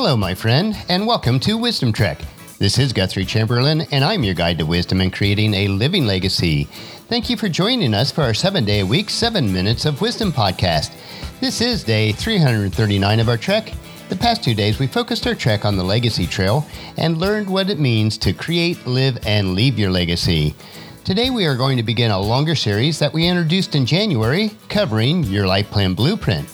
Hello, 0.00 0.16
my 0.16 0.32
friend, 0.32 0.76
and 0.88 1.08
welcome 1.08 1.40
to 1.40 1.58
Wisdom 1.58 1.92
Trek. 1.92 2.20
This 2.58 2.78
is 2.78 2.92
Guthrie 2.92 3.24
Chamberlain, 3.24 3.80
and 3.90 4.04
I'm 4.04 4.22
your 4.22 4.32
guide 4.32 4.56
to 4.58 4.64
wisdom 4.64 5.00
and 5.00 5.12
creating 5.12 5.54
a 5.54 5.66
living 5.66 6.06
legacy. 6.06 6.68
Thank 7.08 7.28
you 7.28 7.36
for 7.36 7.48
joining 7.48 7.94
us 7.94 8.12
for 8.12 8.22
our 8.22 8.32
seven 8.32 8.64
day 8.64 8.78
a 8.78 8.86
week, 8.86 9.10
seven 9.10 9.52
minutes 9.52 9.86
of 9.86 10.00
wisdom 10.00 10.30
podcast. 10.30 10.94
This 11.40 11.60
is 11.60 11.82
day 11.82 12.12
339 12.12 13.18
of 13.18 13.28
our 13.28 13.36
trek. 13.36 13.72
The 14.08 14.14
past 14.14 14.44
two 14.44 14.54
days, 14.54 14.78
we 14.78 14.86
focused 14.86 15.26
our 15.26 15.34
trek 15.34 15.64
on 15.64 15.76
the 15.76 15.82
Legacy 15.82 16.28
Trail 16.28 16.64
and 16.96 17.18
learned 17.18 17.50
what 17.50 17.68
it 17.68 17.80
means 17.80 18.16
to 18.18 18.32
create, 18.32 18.86
live, 18.86 19.18
and 19.26 19.56
leave 19.56 19.80
your 19.80 19.90
legacy. 19.90 20.54
Today, 21.02 21.30
we 21.30 21.44
are 21.44 21.56
going 21.56 21.76
to 21.76 21.82
begin 21.82 22.12
a 22.12 22.20
longer 22.20 22.54
series 22.54 23.00
that 23.00 23.12
we 23.12 23.26
introduced 23.26 23.74
in 23.74 23.84
January 23.84 24.52
covering 24.68 25.24
your 25.24 25.48
life 25.48 25.68
plan 25.72 25.94
blueprint. 25.94 26.48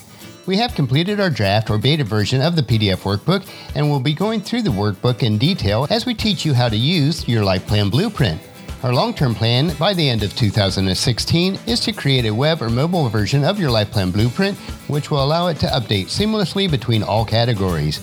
We 0.47 0.59
have 0.59 0.75
completed 0.75 1.21
our 1.21 1.31
draft 1.31 1.71
or 1.71 1.79
beta 1.79 2.05
version 2.05 2.43
of 2.43 2.55
the 2.55 2.63
PDF 2.63 2.99
workbook 2.99 3.49
and 3.75 3.89
will 3.89 4.01
be 4.01 4.13
going 4.13 4.43
through 4.43 4.61
the 4.61 4.71
workbook 4.71 5.23
in 5.23 5.39
detail 5.39 5.87
as 5.89 6.05
we 6.05 6.13
teach 6.13 6.45
you 6.45 6.53
how 6.53 6.69
to 6.69 6.77
use 6.77 7.27
your 7.27 7.43
life 7.43 7.67
plan 7.67 7.89
blueprint. 7.89 8.43
Our 8.83 8.93
long 8.93 9.15
term 9.15 9.35
plan 9.35 9.75
by 9.79 9.95
the 9.95 10.07
end 10.07 10.23
of 10.23 10.37
2016 10.37 11.59
is 11.67 11.81
to 11.81 11.93
create 11.93 12.27
a 12.27 12.35
web 12.35 12.61
or 12.61 12.69
mobile 12.69 13.09
version 13.09 13.43
of 13.43 13.59
your 13.59 13.71
life 13.71 13.91
plan 13.91 14.11
blueprint, 14.11 14.59
which 14.87 15.11
will 15.11 15.25
allow 15.25 15.47
it 15.47 15.59
to 15.61 15.67
update 15.67 16.07
seamlessly 16.07 16.71
between 16.71 17.03
all 17.03 17.25
categories. 17.25 18.01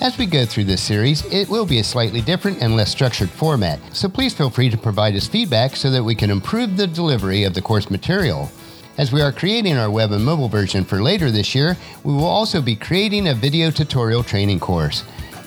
As 0.00 0.18
we 0.18 0.26
go 0.26 0.44
through 0.44 0.64
this 0.64 0.82
series, 0.82 1.24
it 1.26 1.48
will 1.48 1.64
be 1.64 1.78
a 1.78 1.84
slightly 1.84 2.20
different 2.20 2.60
and 2.60 2.74
less 2.74 2.90
structured 2.90 3.30
format, 3.30 3.78
so 3.94 4.08
please 4.08 4.34
feel 4.34 4.50
free 4.50 4.68
to 4.68 4.76
provide 4.76 5.14
us 5.14 5.28
feedback 5.28 5.76
so 5.76 5.92
that 5.92 6.02
we 6.02 6.16
can 6.16 6.30
improve 6.30 6.76
the 6.76 6.88
delivery 6.88 7.44
of 7.44 7.54
the 7.54 7.62
course 7.62 7.88
material. 7.88 8.50
As 8.96 9.10
we 9.10 9.22
are 9.22 9.32
creating 9.32 9.76
our 9.76 9.90
web 9.90 10.12
and 10.12 10.24
mobile 10.24 10.48
version 10.48 10.84
for 10.84 11.02
later 11.02 11.32
this 11.32 11.52
year, 11.52 11.76
we 12.04 12.12
will 12.12 12.24
also 12.24 12.62
be 12.62 12.76
creating 12.76 13.26
a 13.26 13.34
video 13.34 13.72
tutorial 13.72 14.22
training 14.22 14.60
course. 14.60 15.02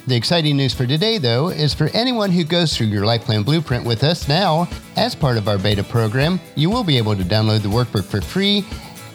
The 0.06 0.18
exciting 0.18 0.58
news 0.58 0.74
for 0.74 0.86
today, 0.86 1.18
though, 1.18 1.48
is 1.48 1.74
for 1.74 1.90
anyone 1.94 2.30
who 2.30 2.44
goes 2.44 2.76
through 2.76 2.88
your 2.88 3.06
Life 3.06 3.22
Plan 3.24 3.44
Blueprint 3.44 3.86
with 3.86 4.04
us 4.04 4.28
now, 4.28 4.68
as 4.98 5.16
part 5.16 5.38
of 5.38 5.48
our 5.48 5.58
beta 5.58 5.82
program, 5.82 6.42
you 6.56 6.70
will 6.70 6.84
be 6.84 6.98
able 6.98 7.16
to 7.16 7.24
download 7.24 7.62
the 7.62 7.70
workbook 7.70 8.04
for 8.04 8.20
free, 8.20 8.66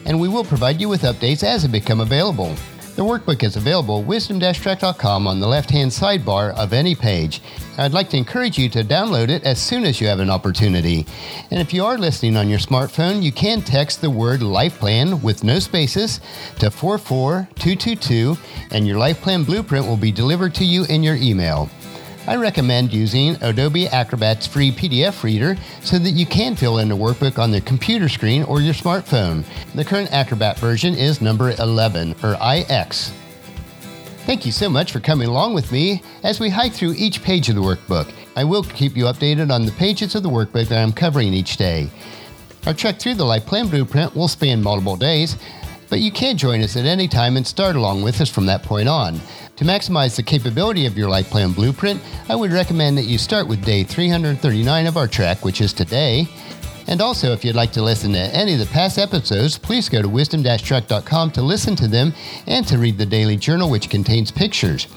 and 0.07 0.19
we 0.19 0.29
will 0.29 0.45
provide 0.45 0.81
you 0.81 0.89
with 0.89 1.03
updates 1.03 1.45
as 1.45 1.65
it 1.65 1.71
become 1.71 2.01
available. 2.01 2.55
The 2.95 3.03
workbook 3.03 3.43
is 3.43 3.57
available 3.57 4.01
at 4.01 4.07
wisdom-trek.com 4.07 5.27
on 5.27 5.41
the 5.41 5.47
left-hand 5.47 5.91
sidebar 5.91 6.55
of 6.55 6.75
any 6.75 6.95
page. 6.95 7.41
I'd 7.79 7.95
like 7.95 8.11
to 8.11 8.19
encourage 8.19 8.59
you 8.59 8.69
to 8.69 8.85
download 8.85 9.31
it 9.31 9.45
as 9.45 9.59
soon 9.61 9.85
as 9.85 9.99
you 9.99 10.09
have 10.09 10.21
an 10.21 10.29
opportunity. 10.29 11.07
And 11.51 11.59
if 11.59 11.73
you 11.73 11.87
are 11.87 11.97
listening 11.97 12.37
on 12.37 12.51
your 12.51 12.59
smartphone, 12.59 13.23
you 13.23 13.33
can 13.33 13.63
text 13.63 14.03
the 14.03 14.11
word 14.11 14.43
Life 14.43 14.79
Plan 14.79 15.23
with 15.23 15.43
no 15.43 15.59
spaces 15.59 16.21
to 16.59 16.71
44222 16.71 18.37
and 18.73 18.87
your 18.87 18.99
Life 18.99 19.23
Plan 19.23 19.43
blueprint 19.43 19.87
will 19.87 19.97
be 19.97 20.13
delivered 20.13 20.55
to 20.57 20.65
you 20.65 20.85
in 20.85 21.03
your 21.03 21.17
email. 21.17 21.71
I 22.25 22.37
recommend 22.37 22.93
using 22.93 23.37
Adobe 23.43 23.89
Acrobat's 23.89 24.47
free 24.47 24.71
PDF 24.71 25.25
reader 25.25 25.57
so 25.81 25.99
that 25.99 26.11
you 26.11 26.25
can 26.25 26.55
fill 26.55 26.79
in 26.79 26.89
the 26.89 26.97
workbook 26.97 27.37
on 27.37 27.51
the 27.51 27.61
computer 27.61 28.09
screen 28.09 28.45
or 28.45 28.61
your 28.61 28.75
smartphone. 28.75 29.45
The 29.75 29.85
current 29.85 30.13
Acrobat 30.13 30.57
version 30.59 30.95
is 30.95 31.21
number 31.21 31.51
11, 31.59 32.15
or 32.23 32.37
IX. 32.41 33.13
Thank 34.25 34.47
you 34.47 34.53
so 34.53 34.71
much 34.71 34.93
for 34.93 35.01
coming 35.01 35.27
along 35.27 35.55
with 35.55 35.73
me 35.73 36.01
as 36.23 36.39
we 36.39 36.49
hike 36.49 36.73
through 36.73 36.95
each 36.97 37.25
page 37.25 37.49
of 37.49 37.57
the 37.57 37.61
workbook. 37.61 38.13
I 38.37 38.45
will 38.45 38.63
keep 38.63 38.97
you 38.97 39.05
updated 39.07 39.51
on 39.51 39.67
the 39.67 39.73
pages 39.73 40.15
of 40.15 40.23
the 40.23 40.31
workbook 40.31 40.69
that 40.69 40.81
I'm 40.81 40.93
covering 40.93 41.35
each 41.35 41.57
day. 41.57 41.91
Our 42.67 42.73
trek 42.75 43.01
through 43.01 43.15
the 43.15 43.25
Life 43.25 43.47
Plan 43.47 43.67
Blueprint 43.67 44.15
will 44.15 44.29
span 44.29 44.63
multiple 44.63 44.97
days, 44.97 45.37
but 45.93 46.01
you 46.01 46.11
can 46.11 46.39
join 46.39 46.63
us 46.63 46.75
at 46.79 46.87
any 46.87 47.07
time 47.07 47.37
and 47.37 47.47
start 47.47 47.77
along 47.77 48.01
with 48.01 48.19
us 48.23 48.31
from 48.31 48.47
that 48.47 48.63
point 48.63 48.89
on. 48.89 49.21
To 49.57 49.65
maximize 49.67 50.17
the 50.17 50.23
capability 50.23 50.87
of 50.87 50.97
your 50.97 51.11
life 51.11 51.29
plan 51.29 51.53
blueprint, 51.53 52.01
I 52.31 52.35
would 52.35 52.51
recommend 52.51 52.97
that 52.97 53.05
you 53.05 53.19
start 53.19 53.47
with 53.47 53.63
day 53.63 53.85
339 53.85 54.87
of 54.87 54.97
our 54.97 55.07
trek, 55.07 55.45
which 55.45 55.61
is 55.61 55.75
today. 55.75 56.27
And 56.87 57.03
also, 57.03 57.35
if 57.35 57.45
you'd 57.45 57.57
like 57.57 57.73
to 57.73 57.83
listen 57.83 58.15
to 58.15 58.21
any 58.35 58.55
of 58.55 58.59
the 58.59 58.73
past 58.73 58.97
episodes, 58.97 59.59
please 59.59 59.91
go 59.91 60.01
to 60.01 60.09
wisdom 60.09 60.43
trek.com 60.43 61.31
to 61.33 61.43
listen 61.43 61.77
to 61.77 61.89
them 61.89 62.15
and 62.47 62.67
to 62.69 62.79
read 62.79 62.97
the 62.97 63.05
daily 63.05 63.37
journal, 63.37 63.69
which 63.69 63.91
contains 63.91 64.31
pictures. 64.31 64.89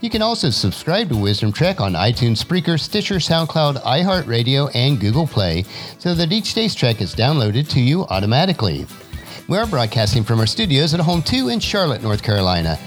You 0.00 0.10
can 0.10 0.22
also 0.22 0.50
subscribe 0.50 1.08
to 1.10 1.16
Wisdom 1.16 1.52
Trek 1.52 1.80
on 1.80 1.92
iTunes, 1.92 2.42
Spreaker, 2.42 2.80
Stitcher, 2.80 3.18
SoundCloud, 3.20 3.80
iHeartRadio, 3.84 4.72
and 4.74 4.98
Google 4.98 5.28
Play 5.28 5.64
so 6.00 6.14
that 6.14 6.32
each 6.32 6.54
day's 6.54 6.74
track 6.74 7.00
is 7.00 7.14
downloaded 7.14 7.68
to 7.68 7.80
you 7.80 8.06
automatically. 8.06 8.88
We 9.48 9.58
are 9.58 9.66
broadcasting 9.66 10.22
from 10.22 10.38
our 10.38 10.46
studios 10.46 10.94
at 10.94 11.00
Home 11.00 11.20
2 11.20 11.48
in 11.48 11.58
Charlotte, 11.58 12.00
North 12.00 12.22
Carolina. 12.22 12.78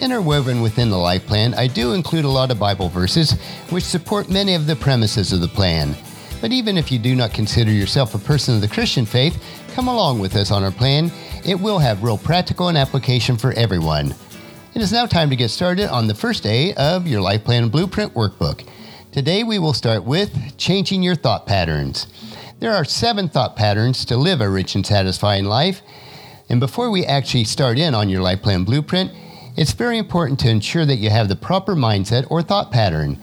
Interwoven 0.00 0.60
within 0.60 0.90
the 0.90 0.98
life 0.98 1.24
plan, 1.24 1.54
I 1.54 1.68
do 1.68 1.92
include 1.92 2.24
a 2.24 2.28
lot 2.28 2.50
of 2.50 2.58
Bible 2.58 2.88
verses 2.88 3.40
which 3.70 3.84
support 3.84 4.28
many 4.28 4.54
of 4.54 4.66
the 4.66 4.74
premises 4.74 5.32
of 5.32 5.40
the 5.40 5.48
plan. 5.48 5.94
But 6.40 6.52
even 6.52 6.76
if 6.76 6.90
you 6.90 6.98
do 6.98 7.14
not 7.14 7.32
consider 7.32 7.70
yourself 7.70 8.14
a 8.14 8.18
person 8.18 8.56
of 8.56 8.60
the 8.60 8.68
Christian 8.68 9.06
faith, 9.06 9.40
come 9.74 9.86
along 9.86 10.18
with 10.18 10.34
us 10.34 10.50
on 10.50 10.64
our 10.64 10.72
plan. 10.72 11.12
It 11.44 11.58
will 11.58 11.78
have 11.78 12.02
real 12.02 12.18
practical 12.18 12.68
and 12.68 12.76
application 12.76 13.36
for 13.36 13.52
everyone. 13.52 14.14
It 14.74 14.82
is 14.82 14.92
now 14.92 15.06
time 15.06 15.30
to 15.30 15.36
get 15.36 15.50
started 15.50 15.90
on 15.90 16.08
the 16.08 16.14
first 16.14 16.42
day 16.42 16.74
of 16.74 17.06
your 17.06 17.20
Life 17.20 17.44
Plan 17.44 17.68
Blueprint 17.68 18.14
Workbook. 18.14 18.66
Today 19.12 19.44
we 19.44 19.58
will 19.58 19.72
start 19.72 20.04
with 20.04 20.56
changing 20.56 21.02
your 21.02 21.14
thought 21.14 21.46
patterns. 21.46 22.06
There 22.60 22.74
are 22.74 22.84
seven 22.84 23.30
thought 23.30 23.56
patterns 23.56 24.04
to 24.04 24.18
live 24.18 24.42
a 24.42 24.50
rich 24.50 24.74
and 24.74 24.84
satisfying 24.84 25.46
life. 25.46 25.80
And 26.50 26.60
before 26.60 26.90
we 26.90 27.06
actually 27.06 27.44
start 27.44 27.78
in 27.78 27.94
on 27.94 28.10
your 28.10 28.20
Life 28.20 28.42
Plan 28.42 28.64
Blueprint, 28.64 29.12
it's 29.56 29.72
very 29.72 29.96
important 29.96 30.38
to 30.40 30.50
ensure 30.50 30.84
that 30.84 30.96
you 30.96 31.08
have 31.08 31.30
the 31.30 31.36
proper 31.36 31.74
mindset 31.74 32.30
or 32.30 32.42
thought 32.42 32.70
pattern. 32.70 33.18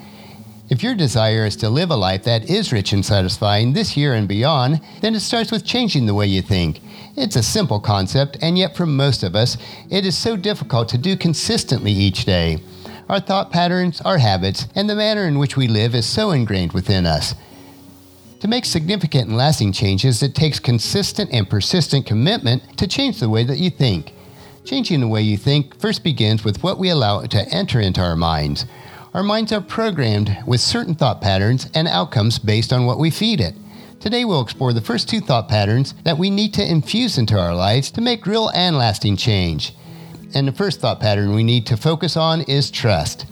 If 0.70 0.81
your 0.81 0.96
desire 0.96 1.46
is 1.46 1.56
to 1.58 1.70
live 1.70 1.92
a 1.92 1.96
life 1.96 2.24
that 2.24 2.50
is 2.50 2.74
rich 2.74 2.94
and 2.94 3.06
satisfying 3.06 3.74
this 3.74 3.96
year 3.96 4.16
and 4.16 4.28
beyond, 4.28 4.81
then 5.02 5.14
it 5.14 5.20
starts 5.20 5.52
with 5.52 5.64
changing 5.64 6.08
the 6.08 6.16
way 6.16 6.26
you 6.26 6.42
think. 6.42 6.81
It's 7.16 7.36
a 7.36 7.44
simple 7.44 7.80
concept, 7.80 8.40
and 8.42 8.58
yet 8.58 8.76
for 8.76 8.88
most 8.88 9.22
of 9.22 9.36
us, 9.36 9.56
it 9.92 10.03
is 10.03 10.18
so 10.18 10.36
difficult 10.36 10.90
to 10.90 10.97
do 10.97 11.16
consistently 11.16 11.92
each 11.92 12.26
day. 12.26 12.58
Our 13.08 13.20
thought 13.20 13.52
patterns, 13.52 14.02
our 14.02 14.18
habits, 14.18 14.68
and 14.74 14.90
the 14.90 14.96
manner 14.96 15.26
in 15.26 15.38
which 15.38 15.56
we 15.56 15.68
live 15.68 15.94
is 15.94 16.08
so 16.08 16.31
ingrained 16.31 16.74
within 16.74 17.06
us. 17.06 17.36
To 18.42 18.48
make 18.48 18.66
significant 18.66 19.30
and 19.30 19.38
lasting 19.38 19.72
changes, 19.72 20.22
it 20.22 20.36
takes 20.36 20.59
consistent 20.59 21.31
and 21.34 21.50
persistent 21.50 22.06
commitment 22.06 22.78
to 22.78 22.88
change 22.88 23.20
the 23.20 23.30
way 23.30 23.44
that 23.44 23.58
you 23.58 23.72
think. 23.72 24.14
Changing 24.64 25.00
the 25.00 25.08
way 25.08 25.24
you 25.24 25.38
think 25.38 25.80
first 25.80 26.03
begins 26.03 26.44
with 26.44 26.62
what 26.62 26.78
we 26.78 26.90
allow 26.90 27.22
to 27.22 27.50
enter 27.50 27.80
into 27.80 28.00
our 28.00 28.16
minds. 28.16 28.68
Our 29.16 29.24
minds 29.24 29.52
are 29.52 29.62
programmed 29.62 30.38
with 30.46 30.62
certain 30.62 30.94
thought 30.94 31.20
patterns 31.20 31.68
and 31.74 31.88
outcomes 31.88 32.38
based 32.38 32.72
on 32.72 32.86
what 32.86 33.00
we 33.00 33.09
feed 33.09 33.42
it. 33.42 33.56
Today, 34.00 34.24
we'll 34.24 34.42
explore 34.42 34.72
the 34.72 34.81
first 34.81 35.09
two 35.09 35.20
thought 35.20 35.50
patterns 35.50 35.96
that 36.03 36.20
we 36.20 36.30
need 36.30 36.53
to 36.53 36.72
infuse 36.72 37.18
into 37.18 37.40
our 37.40 37.56
lives 37.56 37.90
to 37.92 38.02
make 38.02 38.28
real 38.28 38.50
and 38.50 38.78
lasting 38.78 39.18
change. 39.18 39.74
And 40.36 40.47
the 40.47 40.52
first 40.52 40.80
thought 40.80 41.00
pattern 41.00 41.34
we 41.34 41.44
need 41.44 41.66
to 41.68 41.78
focus 41.78 42.16
on 42.16 42.42
is 42.42 42.70
trust. 42.70 43.26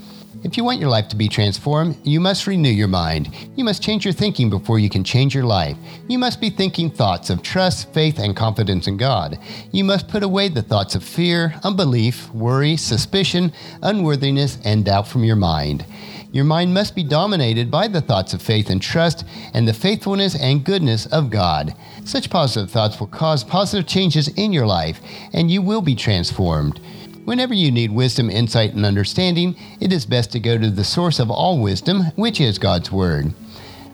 If 0.45 0.57
you 0.57 0.63
want 0.63 0.79
your 0.79 0.91
life 0.91 1.07
to 1.07 1.15
be 1.15 1.27
transformed, 1.27 1.97
you 2.03 2.19
must 2.19 2.45
renew 2.45 2.69
your 2.69 2.87
mind. 2.87 3.35
You 3.55 3.63
must 3.63 3.81
change 3.81 4.05
your 4.05 4.13
thinking 4.13 4.51
before 4.51 4.77
you 4.77 4.91
can 4.91 5.03
change 5.03 5.33
your 5.33 5.43
life. 5.43 5.75
You 6.07 6.19
must 6.19 6.39
be 6.39 6.51
thinking 6.51 6.91
thoughts 6.91 7.31
of 7.31 7.41
trust, 7.41 7.91
faith, 7.95 8.19
and 8.19 8.35
confidence 8.35 8.85
in 8.85 8.95
God. 8.95 9.39
You 9.71 9.83
must 9.83 10.07
put 10.07 10.21
away 10.21 10.49
the 10.49 10.61
thoughts 10.61 10.93
of 10.93 11.03
fear, 11.03 11.55
unbelief, 11.63 12.29
worry, 12.31 12.77
suspicion, 12.77 13.53
unworthiness, 13.81 14.59
and 14.63 14.85
doubt 14.85 15.07
from 15.07 15.23
your 15.23 15.35
mind. 15.35 15.83
Your 16.31 16.45
mind 16.45 16.75
must 16.75 16.93
be 16.93 17.03
dominated 17.03 17.71
by 17.71 17.87
the 17.87 18.01
thoughts 18.01 18.35
of 18.35 18.41
faith 18.41 18.69
and 18.69 18.79
trust 18.79 19.25
and 19.55 19.67
the 19.67 19.73
faithfulness 19.73 20.35
and 20.39 20.63
goodness 20.63 21.07
of 21.07 21.31
God. 21.31 21.73
Such 22.03 22.29
positive 22.29 22.69
thoughts 22.69 22.99
will 22.99 23.07
cause 23.07 23.43
positive 23.43 23.87
changes 23.87 24.27
in 24.27 24.53
your 24.53 24.67
life, 24.67 25.01
and 25.33 25.49
you 25.49 25.63
will 25.63 25.81
be 25.81 25.95
transformed. 25.95 26.79
Whenever 27.25 27.55
you 27.55 27.71
need 27.71 27.91
wisdom, 27.91 28.29
insight, 28.29 28.75
and 28.75 28.85
understanding, 28.85 29.55
it 29.79 29.91
is 29.91 30.05
best 30.05 30.31
to 30.31 30.39
go 30.39 30.59
to 30.59 30.69
the 30.69 30.83
source 30.83 31.17
of 31.17 31.31
all 31.31 31.59
wisdom, 31.59 32.03
which 32.15 32.39
is 32.39 32.59
God's 32.59 32.91
Word. 32.91 33.33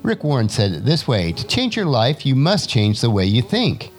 Rick 0.04 0.26
Warren 0.26 0.50
said 0.50 0.74
it 0.74 0.84
this 0.84 1.08
way 1.08 1.32
To 1.32 1.48
change 1.48 1.78
your 1.78 1.86
life, 1.86 2.26
you 2.26 2.36
must 2.36 2.70
change 2.70 3.00
the 3.00 3.10
way 3.10 3.26
you 3.26 3.42
think. 3.42 3.90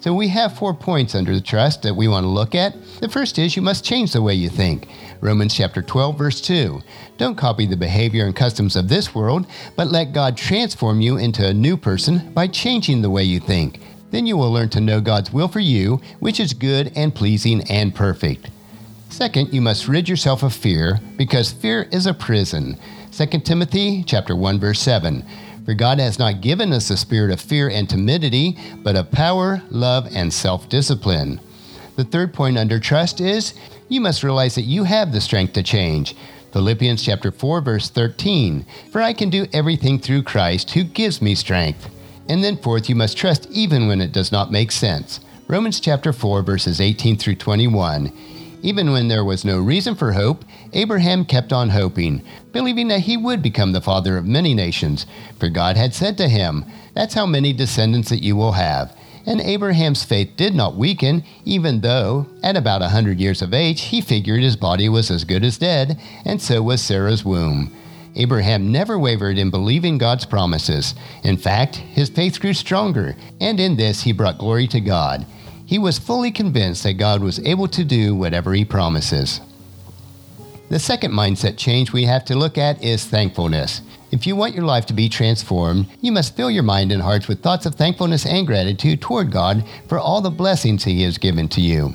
So 0.00 0.12
we 0.12 0.26
have 0.28 0.58
four 0.58 0.74
points 0.74 1.14
under 1.14 1.32
the 1.32 1.40
trust 1.40 1.82
that 1.82 1.94
we 1.94 2.08
want 2.08 2.24
to 2.24 2.28
look 2.28 2.56
at. 2.56 2.74
The 3.00 3.08
first 3.08 3.38
is 3.38 3.54
you 3.54 3.62
must 3.62 3.84
change 3.84 4.12
the 4.12 4.22
way 4.22 4.34
you 4.34 4.48
think. 4.48 4.88
Romans 5.20 5.54
chapter 5.54 5.80
12 5.80 6.18
verse 6.18 6.40
2. 6.40 6.80
Don't 7.18 7.36
copy 7.36 7.66
the 7.66 7.76
behavior 7.76 8.26
and 8.26 8.34
customs 8.34 8.74
of 8.74 8.88
this 8.88 9.14
world, 9.14 9.46
but 9.76 9.92
let 9.92 10.12
God 10.12 10.36
transform 10.36 11.00
you 11.00 11.18
into 11.18 11.46
a 11.46 11.54
new 11.54 11.76
person 11.76 12.32
by 12.32 12.48
changing 12.48 13.02
the 13.02 13.10
way 13.10 13.22
you 13.22 13.38
think. 13.38 13.78
Then 14.10 14.26
you 14.26 14.36
will 14.36 14.50
learn 14.50 14.70
to 14.70 14.80
know 14.80 15.00
God's 15.00 15.32
will 15.32 15.48
for 15.48 15.60
you, 15.60 16.00
which 16.18 16.40
is 16.40 16.52
good 16.52 16.92
and 16.96 17.14
pleasing 17.14 17.62
and 17.70 17.94
perfect. 17.94 18.50
Second, 19.16 19.54
you 19.54 19.62
must 19.62 19.88
rid 19.88 20.10
yourself 20.10 20.42
of 20.42 20.52
fear, 20.52 21.00
because 21.16 21.50
fear 21.50 21.88
is 21.90 22.04
a 22.04 22.12
prison. 22.12 22.76
2 23.12 23.26
Timothy 23.40 24.04
chapter 24.06 24.36
1 24.36 24.60
verse 24.60 24.78
7. 24.78 25.24
For 25.64 25.72
God 25.72 25.98
has 25.98 26.18
not 26.18 26.42
given 26.42 26.70
us 26.70 26.90
a 26.90 26.98
spirit 26.98 27.30
of 27.30 27.40
fear 27.40 27.70
and 27.70 27.88
timidity, 27.88 28.58
but 28.82 28.94
of 28.94 29.10
power, 29.10 29.62
love, 29.70 30.06
and 30.14 30.30
self-discipline. 30.30 31.40
The 31.96 32.04
third 32.04 32.34
point 32.34 32.58
under 32.58 32.78
trust 32.78 33.22
is 33.22 33.54
you 33.88 34.02
must 34.02 34.22
realize 34.22 34.54
that 34.56 34.68
you 34.68 34.84
have 34.84 35.12
the 35.12 35.22
strength 35.22 35.54
to 35.54 35.62
change. 35.62 36.14
Philippians 36.52 37.02
chapter 37.02 37.32
4 37.32 37.62
verse 37.62 37.88
13, 37.88 38.66
for 38.92 39.00
I 39.00 39.14
can 39.14 39.30
do 39.30 39.46
everything 39.50 39.98
through 39.98 40.24
Christ 40.24 40.72
who 40.72 40.84
gives 40.84 41.22
me 41.22 41.34
strength. 41.34 41.88
And 42.28 42.44
then 42.44 42.58
fourth, 42.58 42.90
you 42.90 42.94
must 42.94 43.16
trust 43.16 43.50
even 43.50 43.88
when 43.88 44.02
it 44.02 44.12
does 44.12 44.30
not 44.30 44.52
make 44.52 44.70
sense. 44.70 45.20
Romans 45.48 45.80
chapter 45.80 46.12
4 46.12 46.42
verses 46.42 46.82
18 46.82 47.16
through 47.16 47.36
21. 47.36 48.12
Even 48.66 48.90
when 48.90 49.06
there 49.06 49.24
was 49.24 49.44
no 49.44 49.60
reason 49.60 49.94
for 49.94 50.10
hope, 50.10 50.44
Abraham 50.72 51.24
kept 51.24 51.52
on 51.52 51.68
hoping, 51.68 52.24
believing 52.50 52.88
that 52.88 53.02
he 53.02 53.16
would 53.16 53.40
become 53.40 53.70
the 53.70 53.80
father 53.80 54.18
of 54.18 54.26
many 54.26 54.54
nations, 54.54 55.06
for 55.38 55.48
God 55.48 55.76
had 55.76 55.94
said 55.94 56.18
to 56.18 56.28
him, 56.28 56.64
That's 56.92 57.14
how 57.14 57.26
many 57.26 57.52
descendants 57.52 58.08
that 58.08 58.24
you 58.24 58.34
will 58.34 58.52
have. 58.52 58.92
And 59.24 59.40
Abraham's 59.40 60.02
faith 60.02 60.32
did 60.36 60.52
not 60.52 60.74
weaken, 60.74 61.22
even 61.44 61.80
though, 61.80 62.26
at 62.42 62.56
about 62.56 62.82
a 62.82 62.88
hundred 62.88 63.20
years 63.20 63.40
of 63.40 63.54
age, 63.54 63.82
he 63.82 64.00
figured 64.00 64.42
his 64.42 64.56
body 64.56 64.88
was 64.88 65.12
as 65.12 65.22
good 65.22 65.44
as 65.44 65.58
dead, 65.58 66.00
and 66.24 66.42
so 66.42 66.60
was 66.60 66.82
Sarah's 66.82 67.24
womb. 67.24 67.72
Abraham 68.16 68.72
never 68.72 68.98
wavered 68.98 69.38
in 69.38 69.50
believing 69.50 69.96
God's 69.96 70.26
promises. 70.26 70.96
In 71.22 71.36
fact, 71.36 71.76
his 71.76 72.08
faith 72.08 72.40
grew 72.40 72.52
stronger, 72.52 73.14
and 73.40 73.60
in 73.60 73.76
this 73.76 74.02
he 74.02 74.10
brought 74.10 74.38
glory 74.38 74.66
to 74.68 74.80
God. 74.80 75.24
He 75.66 75.78
was 75.78 75.98
fully 75.98 76.30
convinced 76.30 76.84
that 76.84 76.94
God 76.94 77.20
was 77.20 77.40
able 77.40 77.66
to 77.68 77.84
do 77.84 78.14
whatever 78.14 78.54
he 78.54 78.64
promises. 78.64 79.40
The 80.68 80.78
second 80.78 81.12
mindset 81.12 81.56
change 81.56 81.92
we 81.92 82.04
have 82.04 82.24
to 82.26 82.36
look 82.36 82.56
at 82.56 82.82
is 82.82 83.04
thankfulness. 83.04 83.82
If 84.12 84.26
you 84.26 84.36
want 84.36 84.54
your 84.54 84.64
life 84.64 84.86
to 84.86 84.94
be 84.94 85.08
transformed, 85.08 85.88
you 86.00 86.12
must 86.12 86.36
fill 86.36 86.50
your 86.50 86.62
mind 86.62 86.92
and 86.92 87.02
hearts 87.02 87.26
with 87.26 87.42
thoughts 87.42 87.66
of 87.66 87.74
thankfulness 87.74 88.24
and 88.24 88.46
gratitude 88.46 89.00
toward 89.00 89.32
God 89.32 89.64
for 89.88 89.98
all 89.98 90.20
the 90.20 90.30
blessings 90.30 90.84
He 90.84 91.02
has 91.02 91.18
given 91.18 91.48
to 91.48 91.60
you. 91.60 91.94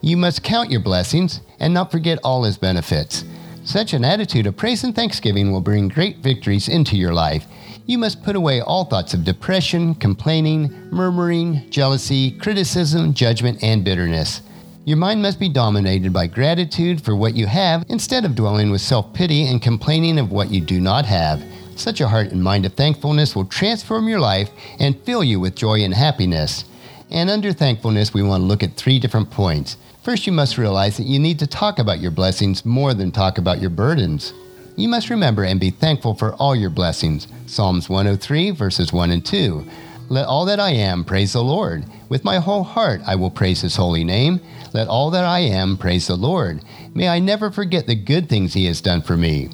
You 0.00 0.16
must 0.16 0.42
count 0.42 0.70
your 0.70 0.80
blessings 0.80 1.42
and 1.58 1.74
not 1.74 1.90
forget 1.90 2.18
all 2.24 2.44
His 2.44 2.56
benefits. 2.56 3.24
Such 3.64 3.92
an 3.92 4.04
attitude 4.04 4.46
of 4.46 4.56
praise 4.56 4.82
and 4.82 4.94
thanksgiving 4.94 5.52
will 5.52 5.60
bring 5.60 5.88
great 5.88 6.18
victories 6.18 6.68
into 6.68 6.96
your 6.96 7.12
life. 7.12 7.46
You 7.90 7.98
must 7.98 8.22
put 8.22 8.36
away 8.36 8.60
all 8.60 8.84
thoughts 8.84 9.14
of 9.14 9.24
depression, 9.24 9.96
complaining, 9.96 10.70
murmuring, 10.92 11.68
jealousy, 11.70 12.30
criticism, 12.30 13.14
judgment, 13.14 13.64
and 13.64 13.84
bitterness. 13.84 14.42
Your 14.84 14.96
mind 14.96 15.22
must 15.22 15.40
be 15.40 15.48
dominated 15.48 16.12
by 16.12 16.28
gratitude 16.28 17.02
for 17.02 17.16
what 17.16 17.34
you 17.34 17.48
have 17.48 17.84
instead 17.88 18.24
of 18.24 18.36
dwelling 18.36 18.70
with 18.70 18.80
self 18.80 19.12
pity 19.12 19.44
and 19.48 19.60
complaining 19.60 20.20
of 20.20 20.30
what 20.30 20.52
you 20.52 20.60
do 20.60 20.80
not 20.80 21.04
have. 21.04 21.42
Such 21.74 22.00
a 22.00 22.06
heart 22.06 22.30
and 22.30 22.44
mind 22.44 22.64
of 22.64 22.74
thankfulness 22.74 23.34
will 23.34 23.46
transform 23.46 24.06
your 24.06 24.20
life 24.20 24.50
and 24.78 25.02
fill 25.02 25.24
you 25.24 25.40
with 25.40 25.56
joy 25.56 25.82
and 25.82 25.92
happiness. 25.92 26.66
And 27.10 27.28
under 27.28 27.52
thankfulness, 27.52 28.14
we 28.14 28.22
want 28.22 28.42
to 28.42 28.46
look 28.46 28.62
at 28.62 28.76
three 28.76 29.00
different 29.00 29.32
points. 29.32 29.76
First, 30.04 30.28
you 30.28 30.32
must 30.32 30.58
realize 30.58 30.96
that 30.96 31.08
you 31.08 31.18
need 31.18 31.40
to 31.40 31.46
talk 31.48 31.80
about 31.80 31.98
your 31.98 32.12
blessings 32.12 32.64
more 32.64 32.94
than 32.94 33.10
talk 33.10 33.38
about 33.38 33.60
your 33.60 33.70
burdens. 33.70 34.32
You 34.76 34.88
must 34.88 35.10
remember 35.10 35.44
and 35.44 35.60
be 35.60 35.70
thankful 35.70 36.14
for 36.14 36.34
all 36.34 36.54
your 36.54 36.70
blessings. 36.70 37.28
Psalms 37.46 37.88
103, 37.88 38.50
verses 38.52 38.92
1 38.92 39.10
and 39.10 39.24
2. 39.24 39.64
Let 40.08 40.26
all 40.26 40.44
that 40.46 40.58
I 40.58 40.70
am 40.70 41.04
praise 41.04 41.34
the 41.34 41.42
Lord. 41.42 41.84
With 42.08 42.24
my 42.24 42.38
whole 42.38 42.64
heart 42.64 43.00
I 43.06 43.14
will 43.14 43.30
praise 43.30 43.60
his 43.60 43.76
holy 43.76 44.04
name. 44.04 44.40
Let 44.72 44.88
all 44.88 45.10
that 45.10 45.24
I 45.24 45.40
am 45.40 45.76
praise 45.76 46.06
the 46.06 46.16
Lord. 46.16 46.62
May 46.94 47.08
I 47.08 47.18
never 47.18 47.50
forget 47.50 47.86
the 47.86 47.94
good 47.94 48.28
things 48.28 48.54
he 48.54 48.66
has 48.66 48.80
done 48.80 49.02
for 49.02 49.16
me. 49.16 49.50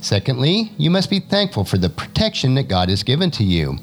Secondly, 0.00 0.72
you 0.78 0.90
must 0.90 1.10
be 1.10 1.20
thankful 1.20 1.64
for 1.64 1.78
the 1.78 1.88
protection 1.88 2.54
that 2.54 2.68
God 2.68 2.88
has 2.88 3.04
given 3.04 3.30
to 3.32 3.44
you. 3.44 3.78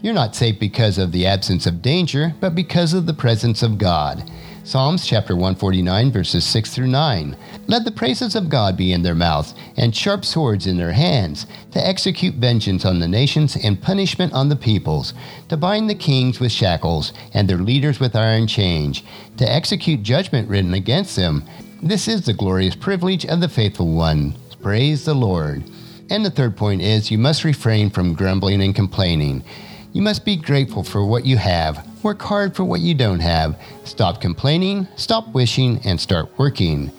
You're 0.00 0.14
not 0.14 0.36
safe 0.36 0.60
because 0.60 0.98
of 0.98 1.10
the 1.10 1.26
absence 1.26 1.66
of 1.66 1.82
danger, 1.82 2.34
but 2.40 2.54
because 2.54 2.94
of 2.94 3.06
the 3.06 3.14
presence 3.14 3.62
of 3.64 3.78
God. 3.78 4.30
Psalms 4.66 5.06
chapter 5.06 5.36
149, 5.36 6.10
verses 6.10 6.44
6 6.44 6.74
through 6.74 6.88
9. 6.88 7.36
Let 7.68 7.84
the 7.84 7.92
praises 7.92 8.34
of 8.34 8.48
God 8.48 8.76
be 8.76 8.92
in 8.92 9.02
their 9.02 9.14
mouths, 9.14 9.54
and 9.76 9.94
sharp 9.94 10.24
swords 10.24 10.66
in 10.66 10.76
their 10.76 10.90
hands, 10.90 11.46
to 11.70 11.78
execute 11.78 12.34
vengeance 12.34 12.84
on 12.84 12.98
the 12.98 13.06
nations 13.06 13.54
and 13.54 13.80
punishment 13.80 14.32
on 14.32 14.48
the 14.48 14.56
peoples, 14.56 15.14
to 15.50 15.56
bind 15.56 15.88
the 15.88 15.94
kings 15.94 16.40
with 16.40 16.50
shackles, 16.50 17.12
and 17.32 17.48
their 17.48 17.58
leaders 17.58 18.00
with 18.00 18.16
iron 18.16 18.48
chains, 18.48 19.04
to 19.36 19.48
execute 19.48 20.02
judgment 20.02 20.50
written 20.50 20.74
against 20.74 21.14
them. 21.14 21.44
This 21.80 22.08
is 22.08 22.26
the 22.26 22.32
glorious 22.32 22.74
privilege 22.74 23.24
of 23.24 23.40
the 23.40 23.48
faithful 23.48 23.92
one. 23.92 24.34
Praise 24.60 25.04
the 25.04 25.14
Lord. 25.14 25.62
And 26.10 26.24
the 26.24 26.30
third 26.30 26.56
point 26.56 26.82
is 26.82 27.08
you 27.08 27.18
must 27.18 27.44
refrain 27.44 27.88
from 27.88 28.14
grumbling 28.14 28.60
and 28.60 28.74
complaining. 28.74 29.44
You 29.92 30.02
must 30.02 30.24
be 30.24 30.34
grateful 30.34 30.82
for 30.82 31.06
what 31.06 31.24
you 31.24 31.36
have 31.36 31.86
Work 32.06 32.22
hard 32.22 32.54
for 32.54 32.62
what 32.62 32.82
you 32.82 32.94
don't 32.94 33.18
have. 33.18 33.60
Stop 33.82 34.20
complaining, 34.20 34.86
stop 34.94 35.26
wishing, 35.34 35.80
and 35.84 36.00
start 36.00 36.30
working. 36.38 36.92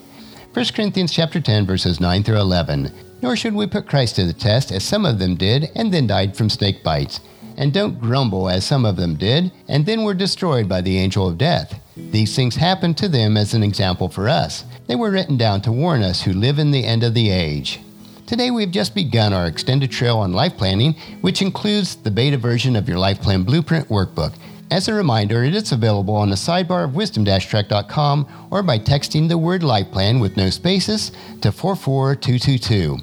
1 0.52 0.66
Corinthians 0.74 1.10
chapter 1.10 1.40
10 1.40 1.64
verses 1.64 1.98
9 1.98 2.22
through 2.22 2.36
11. 2.36 2.92
Nor 3.22 3.34
should 3.34 3.54
we 3.54 3.66
put 3.66 3.88
Christ 3.88 4.16
to 4.16 4.26
the 4.26 4.34
test 4.34 4.70
as 4.70 4.84
some 4.84 5.06
of 5.06 5.18
them 5.18 5.34
did 5.34 5.70
and 5.74 5.90
then 5.90 6.06
died 6.06 6.36
from 6.36 6.50
snake 6.50 6.84
bites. 6.84 7.20
And 7.56 7.72
don't 7.72 7.98
grumble 7.98 8.50
as 8.50 8.66
some 8.66 8.84
of 8.84 8.96
them 8.96 9.14
did 9.14 9.50
and 9.66 9.86
then 9.86 10.04
were 10.04 10.12
destroyed 10.12 10.68
by 10.68 10.82
the 10.82 10.98
angel 10.98 11.26
of 11.26 11.38
death. 11.38 11.80
These 11.96 12.36
things 12.36 12.56
happened 12.56 12.98
to 12.98 13.08
them 13.08 13.38
as 13.38 13.54
an 13.54 13.62
example 13.62 14.10
for 14.10 14.28
us. 14.28 14.66
They 14.88 14.94
were 14.94 15.10
written 15.10 15.38
down 15.38 15.62
to 15.62 15.72
warn 15.72 16.02
us 16.02 16.20
who 16.20 16.34
live 16.34 16.58
in 16.58 16.70
the 16.70 16.84
end 16.84 17.02
of 17.02 17.14
the 17.14 17.30
age. 17.30 17.80
Today 18.26 18.50
we've 18.50 18.70
just 18.70 18.94
begun 18.94 19.32
our 19.32 19.46
extended 19.46 19.90
trail 19.90 20.18
on 20.18 20.34
life 20.34 20.58
planning, 20.58 20.96
which 21.22 21.40
includes 21.40 21.96
the 21.96 22.10
beta 22.10 22.36
version 22.36 22.76
of 22.76 22.86
your 22.86 22.98
Life 22.98 23.22
Plan 23.22 23.42
Blueprint 23.42 23.88
workbook. 23.88 24.34
As 24.70 24.86
a 24.86 24.92
reminder, 24.92 25.44
it 25.44 25.54
is 25.54 25.72
available 25.72 26.14
on 26.14 26.28
the 26.28 26.36
sidebar 26.36 26.84
of 26.84 26.94
wisdom-trek.com 26.94 28.48
or 28.50 28.62
by 28.62 28.78
texting 28.78 29.26
the 29.26 29.38
word 29.38 29.62
life 29.62 29.90
plan 29.90 30.20
with 30.20 30.36
no 30.36 30.50
spaces 30.50 31.10
to 31.40 31.50
44222. 31.50 32.98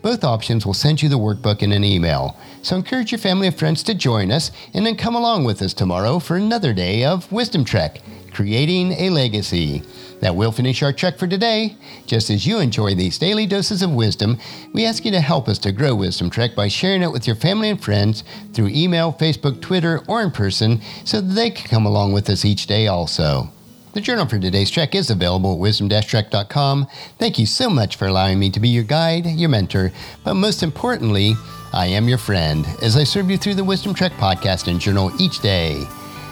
Both 0.00 0.24
options 0.24 0.64
will 0.64 0.72
send 0.72 1.02
you 1.02 1.10
the 1.10 1.18
workbook 1.18 1.62
in 1.62 1.72
an 1.72 1.84
email. 1.84 2.38
So 2.62 2.74
encourage 2.74 3.12
your 3.12 3.18
family 3.18 3.48
and 3.48 3.58
friends 3.58 3.82
to 3.82 3.94
join 3.94 4.32
us 4.32 4.50
and 4.72 4.86
then 4.86 4.96
come 4.96 5.14
along 5.14 5.44
with 5.44 5.60
us 5.60 5.74
tomorrow 5.74 6.20
for 6.20 6.36
another 6.36 6.72
day 6.72 7.04
of 7.04 7.30
Wisdom 7.30 7.66
Trek, 7.66 8.00
creating 8.32 8.92
a 8.92 9.10
legacy. 9.10 9.82
That 10.20 10.36
will 10.36 10.52
finish 10.52 10.82
our 10.82 10.92
trek 10.92 11.18
for 11.18 11.26
today. 11.26 11.76
Just 12.06 12.30
as 12.30 12.46
you 12.46 12.58
enjoy 12.58 12.94
these 12.94 13.18
daily 13.18 13.46
doses 13.46 13.82
of 13.82 13.92
wisdom, 13.92 14.38
we 14.72 14.84
ask 14.84 15.04
you 15.04 15.10
to 15.12 15.20
help 15.20 15.48
us 15.48 15.58
to 15.60 15.72
grow 15.72 15.94
Wisdom 15.94 16.30
Trek 16.30 16.54
by 16.54 16.68
sharing 16.68 17.02
it 17.02 17.10
with 17.10 17.26
your 17.26 17.36
family 17.36 17.70
and 17.70 17.82
friends 17.82 18.22
through 18.52 18.68
email, 18.68 19.12
Facebook, 19.12 19.60
Twitter, 19.60 20.02
or 20.06 20.20
in 20.22 20.30
person 20.30 20.80
so 21.04 21.20
that 21.20 21.32
they 21.34 21.50
can 21.50 21.68
come 21.68 21.86
along 21.86 22.12
with 22.12 22.28
us 22.28 22.44
each 22.44 22.66
day 22.66 22.86
also. 22.86 23.50
The 23.92 24.00
journal 24.00 24.26
for 24.26 24.38
today's 24.38 24.70
trek 24.70 24.94
is 24.94 25.10
available 25.10 25.54
at 25.54 25.58
wisdom-trek.com. 25.58 26.86
Thank 27.18 27.38
you 27.40 27.46
so 27.46 27.68
much 27.68 27.96
for 27.96 28.06
allowing 28.06 28.38
me 28.38 28.50
to 28.50 28.60
be 28.60 28.68
your 28.68 28.84
guide, 28.84 29.26
your 29.26 29.48
mentor, 29.48 29.90
but 30.22 30.34
most 30.34 30.62
importantly, 30.62 31.34
I 31.72 31.86
am 31.86 32.08
your 32.08 32.18
friend 32.18 32.66
as 32.82 32.96
I 32.96 33.04
serve 33.04 33.30
you 33.30 33.36
through 33.36 33.54
the 33.54 33.64
Wisdom 33.64 33.94
Trek 33.94 34.12
podcast 34.12 34.68
and 34.68 34.80
journal 34.80 35.10
each 35.20 35.40
day. 35.40 35.84